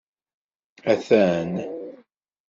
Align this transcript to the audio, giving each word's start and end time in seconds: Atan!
Atan! 0.91 1.49